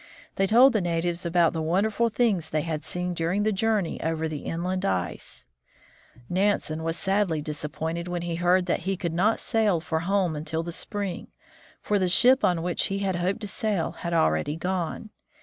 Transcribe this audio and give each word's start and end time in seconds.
They 0.35 0.47
told 0.47 0.73
the 0.73 0.81
natives 0.81 1.27
about 1.27 1.53
the 1.53 1.61
wonderful 1.61 2.09
things 2.09 2.45
that 2.49 2.57
they 2.57 2.61
had 2.63 2.83
seen 2.83 3.13
during 3.13 3.43
the 3.43 3.51
journey 3.51 4.01
over 4.01 4.27
the 4.27 4.45
inland 4.45 4.83
ice. 4.83 5.45
120 6.27 6.33
THE 6.33 6.33
FROZEN 6.33 6.33
NORTH 6.33 6.49
Nansen 6.49 6.83
was 6.83 6.97
sadly 6.97 7.41
disappointed 7.43 8.07
when 8.07 8.23
he 8.23 8.37
heard 8.37 8.65
that 8.65 8.79
he 8.79 8.97
could 8.97 9.13
not 9.13 9.39
sail 9.39 9.79
for 9.79 9.99
home 9.99 10.35
until 10.35 10.63
the 10.63 10.71
spring, 10.71 11.27
for 11.79 11.99
the 11.99 12.09
ship 12.09 12.43
on 12.43 12.63
which 12.63 12.85
he 12.87 12.97
had 12.97 13.17
hoped 13.17 13.41
to 13.41 13.47
sail 13.47 13.91
had 13.91 14.11
already 14.15 14.55
gone. 14.55 15.11